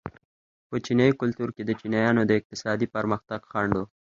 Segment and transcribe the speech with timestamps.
[0.69, 3.83] په چینايي کلتور کې د چینایانو د اقتصادي پرمختګ خنډ و.